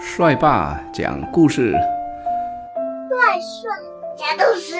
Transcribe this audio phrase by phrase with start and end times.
[0.00, 3.68] 帅爸讲故事，帅帅
[4.16, 4.76] 讲故事，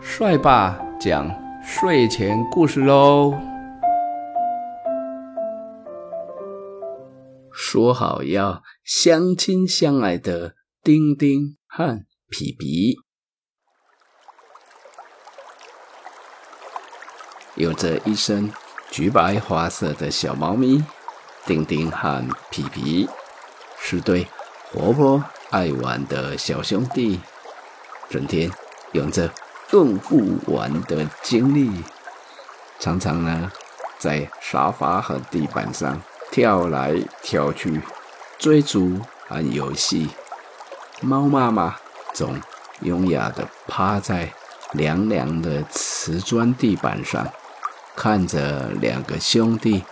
[0.00, 1.30] 帅爸讲
[1.62, 3.32] 睡前故事喽。
[7.52, 12.96] 说好要相亲相爱的丁丁和皮皮，
[17.54, 18.52] 有着一身
[18.90, 20.84] 橘白花色的小猫咪，
[21.46, 23.08] 丁丁和皮皮。
[23.84, 24.28] 是对
[24.72, 27.20] 活泼爱玩的小兄弟，
[28.08, 28.50] 整天
[28.92, 29.28] 用着
[29.68, 31.82] 更不玩的精力，
[32.78, 33.50] 常常呢
[33.98, 36.00] 在沙发和地板上
[36.30, 37.82] 跳来跳去，
[38.38, 40.08] 追逐和游戏。
[41.00, 41.76] 猫妈妈
[42.14, 42.40] 总
[42.82, 44.32] 优雅的趴在
[44.72, 47.26] 凉凉的瓷砖地板上，
[47.96, 49.84] 看着两个兄弟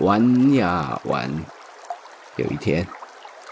[0.00, 1.44] 玩呀玩。
[2.36, 2.86] 有一天。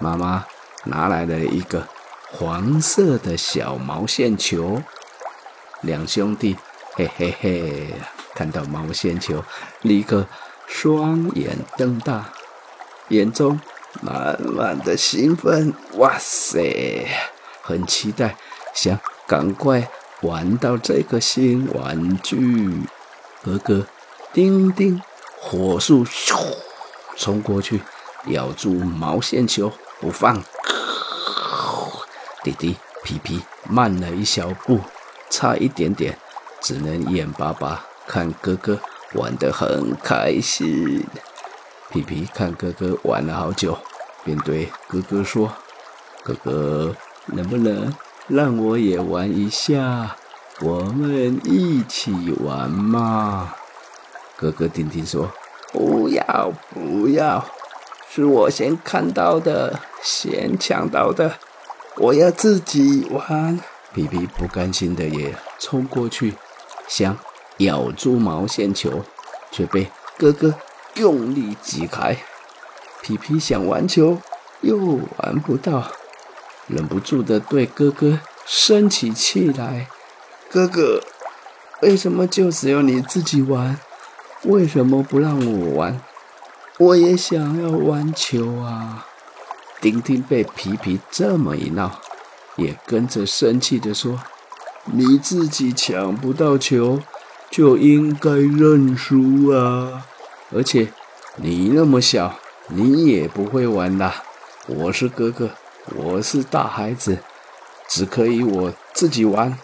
[0.00, 0.46] 妈妈
[0.84, 1.86] 拿来了一个
[2.32, 4.82] 黄色的小毛线球，
[5.82, 6.56] 两兄弟
[6.94, 7.94] 嘿嘿嘿，
[8.34, 9.44] 看到毛线球，
[9.82, 10.26] 立刻
[10.66, 12.32] 双眼瞪大，
[13.08, 13.60] 眼中
[14.00, 15.74] 满满的兴奋。
[15.96, 17.06] 哇塞，
[17.62, 18.36] 很期待，
[18.72, 19.86] 想赶快
[20.22, 22.86] 玩到这个新玩具。
[23.42, 23.86] 哥哥，
[24.32, 25.02] 丁丁，
[25.38, 26.38] 火速咻
[27.16, 27.82] 冲过去，
[28.28, 29.70] 咬住毛线球。
[30.00, 30.42] 不放，
[32.42, 34.80] 弟弟皮皮慢了一小步，
[35.28, 36.18] 差一点点，
[36.58, 38.80] 只能眼巴巴看哥哥
[39.12, 41.06] 玩得很开心。
[41.90, 43.76] 皮皮看哥哥玩了好久，
[44.24, 45.52] 便对哥哥说
[46.24, 47.92] ：“哥哥，能不能
[48.26, 50.16] 让我也玩一下？
[50.60, 53.52] 我们一起玩嘛？”
[54.34, 55.30] 哥哥丁丁说
[55.70, 57.44] ：“不要，不要。”
[58.12, 61.38] 是我先看到的，先抢到的，
[61.96, 63.60] 我要自己玩。
[63.94, 66.34] 皮皮不甘心的也冲过去，
[66.88, 67.16] 想
[67.58, 69.04] 咬住毛线球，
[69.52, 70.56] 却被哥哥
[70.94, 72.16] 用力挤开。
[73.00, 74.18] 皮皮想玩球，
[74.60, 74.76] 又
[75.18, 75.92] 玩不到，
[76.66, 79.86] 忍不住的对哥哥生起气来
[80.50, 81.00] ：“哥哥，
[81.82, 83.78] 为什么就只有你自己玩？
[84.42, 86.00] 为什么不让我玩？”
[86.80, 89.06] 我也想要玩球啊！
[89.82, 92.00] 丁丁被皮皮这么一闹，
[92.56, 94.18] 也跟着生气的说
[94.90, 97.02] ：“你自己抢不到球，
[97.50, 100.06] 就应该认输啊！
[100.54, 100.90] 而且
[101.36, 102.36] 你那么小，
[102.68, 104.14] 你也不会玩啦。
[104.66, 105.50] 我是哥哥，
[105.94, 107.18] 我是大孩子，
[107.90, 109.54] 只可以我自己玩。”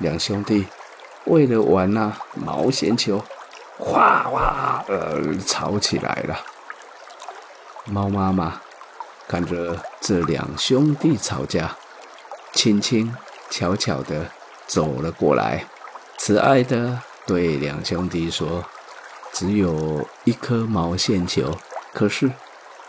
[0.00, 0.66] 两兄弟
[1.26, 3.22] 为了玩那毛线球，
[3.76, 6.40] 哗哗呃吵起来了。
[7.86, 8.62] 猫妈妈
[9.28, 11.76] 看着这两兄弟吵架，
[12.54, 13.14] 轻轻
[13.50, 14.30] 巧巧的
[14.66, 15.66] 走了过来，
[16.16, 18.64] 慈爱的对两兄弟说
[19.34, 21.58] ：“只有一颗毛线球，
[21.92, 22.32] 可是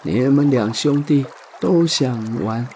[0.02, 1.26] 你们两兄弟
[1.60, 2.68] 都想玩，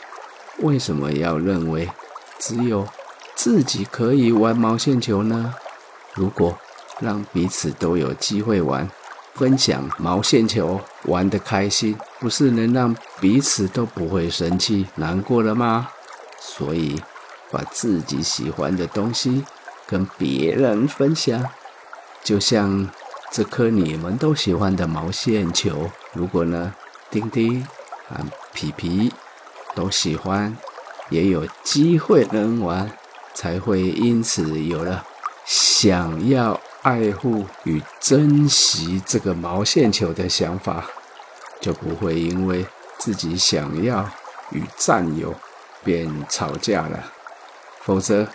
[0.58, 1.90] 为什么要认为
[2.38, 2.86] 只有
[3.34, 5.56] 自己可以玩毛线球呢？
[6.14, 6.58] 如果
[7.00, 8.90] 让彼此都有机会玩。”
[9.40, 15.88] 分享毛线球玩得开心，不是能让彼此都不会生气难过了吗？
[16.42, 17.02] 所以，
[17.50, 19.46] 把自己喜欢的东西
[19.88, 21.46] 跟别人分享，
[22.22, 22.90] 就像
[23.32, 25.90] 这颗你们都喜欢的毛线球。
[26.12, 26.76] 如果呢，
[27.10, 27.66] 丁丁
[28.10, 28.18] 和
[28.52, 29.14] 皮皮
[29.74, 30.58] 都喜欢，
[31.10, 32.92] 也有机会能玩，
[33.34, 35.06] 才会因此有了
[35.46, 36.60] 想要。
[36.82, 40.86] 爱护与珍惜这个毛线球的想法，
[41.60, 42.66] 就不会因为
[42.98, 44.10] 自己想要
[44.52, 45.36] 与占有
[45.84, 47.12] 便吵架了。
[47.82, 48.28] 否则，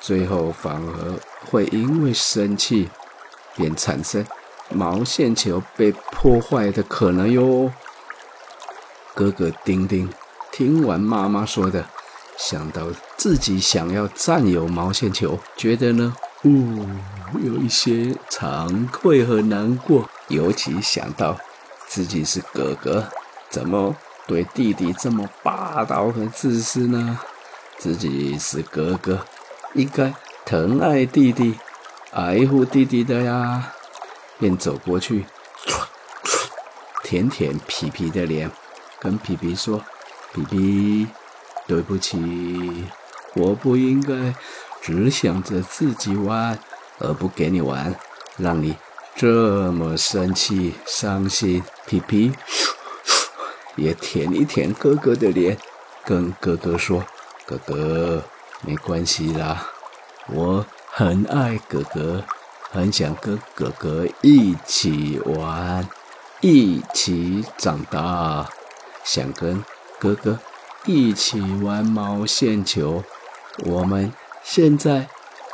[0.00, 1.18] 最后反而
[1.50, 2.88] 会因为生气，
[3.54, 4.24] 便产生
[4.70, 7.70] 毛线球被破坏的可能哟。
[9.14, 10.10] 哥哥丁丁
[10.50, 11.86] 听完妈妈说的，
[12.38, 12.86] 想到
[13.16, 16.16] 自己想要占有毛线球，觉得呢？
[16.44, 16.50] 哦，
[17.42, 21.38] 有一些惭愧和难过，尤其想到
[21.86, 23.08] 自己是哥哥，
[23.48, 23.96] 怎么
[24.26, 27.18] 对弟弟这么霸道和自私呢？
[27.78, 29.26] 自己是哥哥，
[29.72, 30.14] 应该
[30.44, 31.58] 疼爱弟弟、
[32.12, 33.72] 爱护弟弟的呀。
[34.38, 35.24] 便走过去，
[37.02, 38.50] 舔舔皮皮的脸，
[38.98, 39.82] 跟皮皮说
[40.34, 41.06] ：“皮皮，
[41.66, 42.84] 对不起，
[43.34, 44.34] 我不应该。”
[44.84, 46.58] 只想着自己玩，
[46.98, 47.96] 而不给你玩，
[48.36, 48.76] 让你
[49.16, 51.62] 这么生气、伤心。
[51.86, 52.34] 皮皮
[53.76, 55.56] 也舔一舔哥哥的脸，
[56.04, 57.02] 跟哥哥说
[57.48, 58.22] ：“哥哥，
[58.60, 59.70] 没关系啦，
[60.26, 62.22] 我很爱哥哥，
[62.70, 65.88] 很想跟哥哥一起玩，
[66.42, 68.46] 一起长大，
[69.02, 69.64] 想跟
[69.98, 70.38] 哥哥
[70.84, 73.02] 一起玩毛线球。
[73.58, 74.12] 我们
[74.44, 75.08] 现在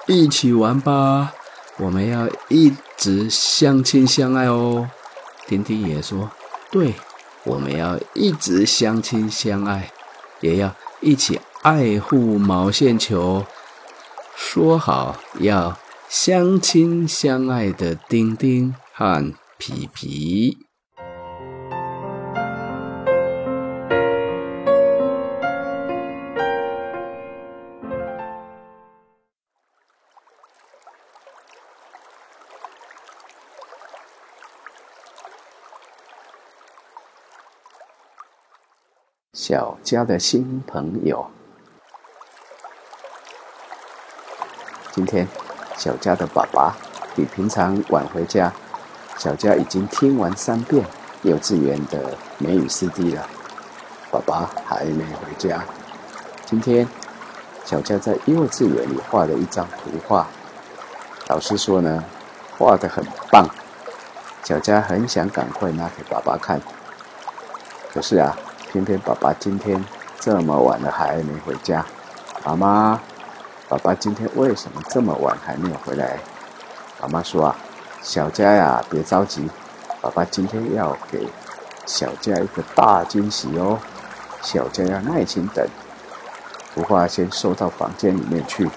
[0.06, 1.32] 一起玩吧，
[1.78, 4.90] 我们要一直相亲相爱哦。”
[5.48, 6.30] 丁丁也说
[6.70, 6.94] ：“对。”
[7.44, 9.90] 我们要一直相亲相爱，
[10.40, 13.46] 也要一起爱护毛线球。
[14.36, 20.58] 说好要相亲相爱的丁丁和皮皮。
[39.32, 41.24] 小佳的新朋友。
[44.90, 45.28] 今天，
[45.76, 46.76] 小佳的爸爸
[47.14, 48.52] 比平常晚回家。
[49.16, 50.84] 小佳已经听完三遍
[51.22, 53.24] 幼稚园的美语诗句了，
[54.10, 55.62] 爸爸还没回家。
[56.44, 56.88] 今天，
[57.64, 60.26] 小佳在幼稚园里画了一张图画，
[61.28, 62.02] 老师说呢，
[62.58, 63.48] 画的很棒。
[64.42, 66.60] 小佳很想赶快拿给爸爸看，
[67.94, 68.36] 可是啊。
[68.70, 69.84] 偏偏爸爸今天
[70.20, 71.84] 这么晚了还没回家，
[72.44, 73.00] 妈妈，
[73.68, 76.18] 爸爸今天为什么这么晚还没有回来？
[77.02, 77.56] 妈妈说啊，
[78.00, 79.50] 小佳呀，别着急，
[80.00, 81.26] 爸爸今天要给
[81.84, 83.76] 小佳一个大惊喜哦，
[84.40, 85.66] 小佳要耐心等。
[86.72, 88.70] 图画先收到房间里面去，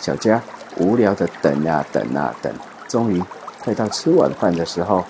[0.00, 0.42] 小佳
[0.76, 2.52] 无聊的等啊等啊等，
[2.88, 3.22] 终于
[3.62, 5.04] 快到吃晚饭的时候，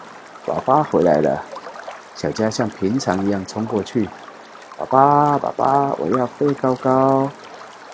[0.44, 1.42] 爸爸回来了。
[2.20, 4.06] 小佳像平常一样冲过去，
[4.76, 7.30] 爸爸，爸爸，我要飞高高，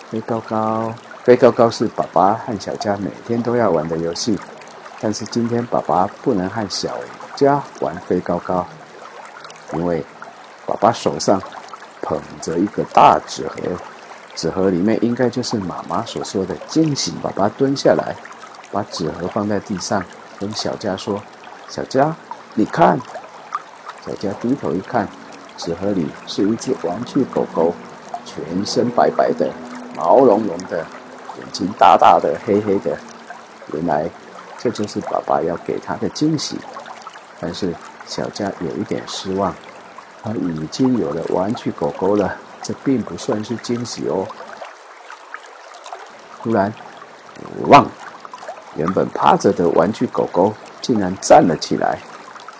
[0.09, 0.93] 飞高高，
[1.23, 4.37] 飞高高是爸爸和小佳每天都要玩的游戏，
[4.99, 6.97] 但是今天爸爸不能和小
[7.37, 8.67] 佳玩飞高高，
[9.71, 10.03] 因为
[10.65, 11.41] 爸爸手上
[12.01, 13.55] 捧着一个大纸盒，
[14.35, 17.13] 纸盒里面应该就是妈妈所说的惊喜。
[17.23, 18.13] 爸爸蹲下来，
[18.73, 20.03] 把纸盒放在地上，
[20.37, 21.17] 跟小佳说
[21.69, 22.13] ：“小佳，
[22.55, 22.99] 你看。”
[24.07, 25.05] 小佳低头一看，
[25.57, 27.73] 纸盒里是一只玩具狗狗，
[28.25, 29.51] 全身白白的，
[29.97, 32.97] 毛茸茸的，眼睛大大的，黑黑的。
[33.73, 34.09] 原来
[34.57, 36.57] 这就是爸爸要给他的惊喜。
[37.41, 37.75] 但是
[38.05, 39.53] 小佳有一点失望，
[40.23, 44.25] 他已经有了玩具狗狗了，这并不算是惊喜哦。
[46.41, 46.73] 突然，
[47.67, 47.85] 汪！
[48.77, 51.99] 原本趴着的玩具狗狗竟然站了起来，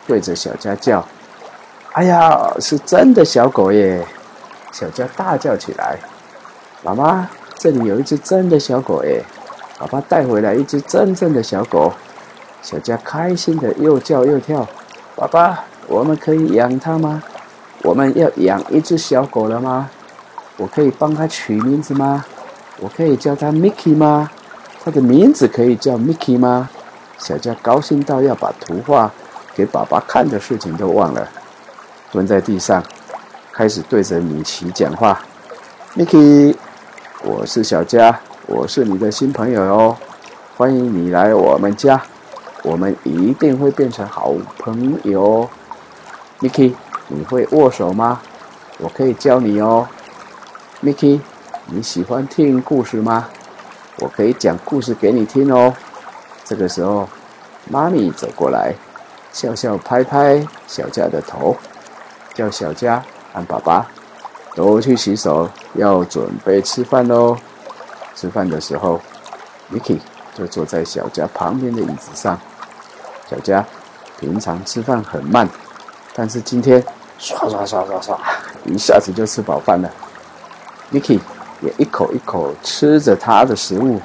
[0.06, 1.08] 对着小佳叫。
[1.98, 4.06] 哎呀，是真的小狗耶！
[4.72, 5.98] 小佳大叫起来
[6.86, 9.24] ：“妈妈，这里有一只真的小狗耶！
[9.80, 11.92] 爸爸带回来一只真正的小狗。”
[12.62, 14.68] 小佳开心的又叫又跳
[15.18, 17.24] ：“爸爸，我们可以养它吗？
[17.82, 19.90] 我们要养一只小狗了吗？
[20.58, 22.24] 我可以帮它取名字吗？
[22.80, 24.30] 我可以叫它 Mickey 吗？
[24.86, 26.70] 它的名字可以叫 Mickey 吗？”
[27.18, 29.12] 小佳高兴到要把图画
[29.56, 31.28] 给爸爸看的事情都忘了。
[32.10, 32.82] 蹲在地上，
[33.52, 35.22] 开始对着米奇讲话
[35.96, 36.56] ：“Mickey，
[37.22, 39.98] 我是小佳，我是你的新朋友哟，
[40.56, 42.02] 欢迎你来我们家，
[42.64, 45.50] 我们一定会变成好朋友。
[46.40, 46.74] Mickey，
[47.10, 48.22] 你会握手吗？
[48.78, 49.86] 我可以教你哦。
[50.82, 51.20] Mickey，
[51.66, 53.28] 你喜欢听故事吗？
[54.00, 55.74] 我可以讲故事给你听哦。
[56.46, 57.10] 这个时候，
[57.70, 58.74] 妈咪走过来，
[59.34, 61.58] 笑笑拍拍小佳的头。”
[62.38, 63.04] 叫小佳
[63.34, 63.84] 和爸爸
[64.54, 67.36] 都去洗手，要准备吃饭喽。
[68.16, 69.02] 吃饭的时候
[69.74, 69.98] ，Mickey
[70.36, 72.40] 就坐在小佳旁边的椅子上。
[73.28, 73.66] 小佳
[74.20, 75.50] 平常吃饭很慢，
[76.14, 76.80] 但是今天
[77.20, 78.16] 唰唰唰唰唰，
[78.66, 79.90] 一下子就吃饱饭了。
[80.92, 81.20] Mickey
[81.62, 84.00] 也一口一口吃着他的食物。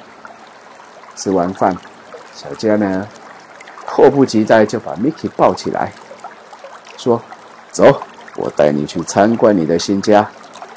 [1.15, 1.77] 吃完饭，
[2.33, 3.07] 小佳呢
[3.85, 5.93] 迫不及待就把 Mickey 抱起来，
[6.97, 7.21] 说
[7.71, 8.01] ：“走。”
[8.35, 10.27] 我带你去参观你的新家。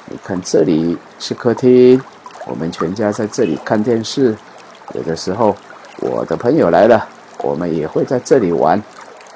[0.06, 2.00] 你看，这里是客厅，
[2.46, 4.36] 我们全家在这里看电视。
[4.94, 5.56] 有的时候，
[5.98, 7.06] 我的朋友来了，
[7.38, 8.80] 我们也会在这里玩。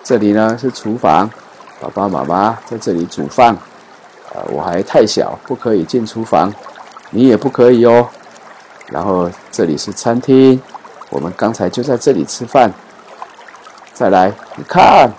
[0.04, 1.28] 这里呢是厨房，
[1.80, 3.56] 爸爸妈妈在这里煮饭。
[4.32, 6.54] 呃，我还太小，不可以进厨房，
[7.10, 8.08] 你也不可以哦。
[8.86, 10.60] 然后这里是餐厅，
[11.08, 12.72] 我们刚才就在这里吃饭。
[13.92, 15.12] 再来，你看，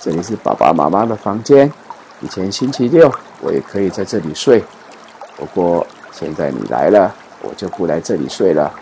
[0.00, 1.72] 这里是爸爸妈妈的房间。
[2.20, 4.62] 以前星期六，我也可以在这里睡。
[5.36, 8.72] 不过现在你来了，我就不来这里睡了。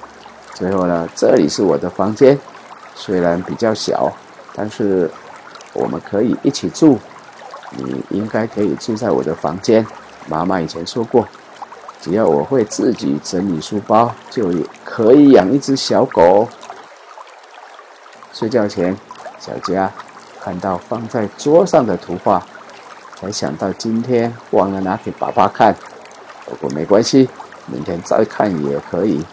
[0.55, 2.39] 最后呢，这里是我的房间，
[2.95, 4.13] 虽然比较小，
[4.55, 5.11] 但是
[5.73, 6.99] 我们可以一起住。
[7.77, 9.85] 你应该可以住在我的房间。
[10.29, 11.27] 妈妈以前说过，
[12.01, 14.53] 只要我会自己整理书包，就
[14.85, 16.49] 可以养一只小狗。
[18.33, 18.97] 睡觉前，
[19.41, 19.91] 小佳
[20.41, 22.47] 看到放在桌上的图画，
[23.17, 25.75] 才想到今天忘了拿给爸爸看。
[26.47, 27.29] 不过没关系，
[27.67, 29.25] 明天再看也可以。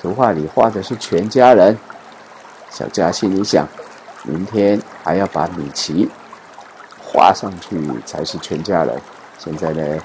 [0.00, 1.76] 图画里画的是全家人，
[2.70, 3.66] 小佳心里想：
[4.22, 6.08] 明天还要把米奇
[7.02, 9.00] 画上去才是全家人。
[9.38, 9.98] 现在呢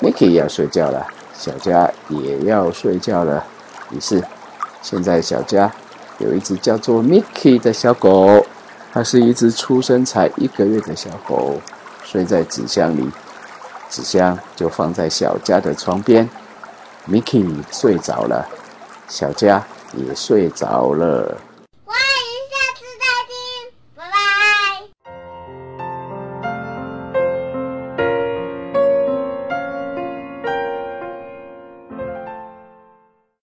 [0.00, 3.44] ，Mickey 要睡觉了，小佳也要睡觉了。
[3.90, 4.24] 于是，
[4.82, 5.70] 现在小佳
[6.18, 8.46] 有一只叫做 Mickey 的小狗，
[8.92, 11.60] 它是一只出生才一个月的小狗，
[12.10, 13.06] 睡在纸箱里，
[13.90, 16.26] 纸箱就放在小佳的床边。
[17.06, 18.48] Mickey 睡着了。
[19.08, 19.62] 小佳
[19.92, 21.36] 也睡着了。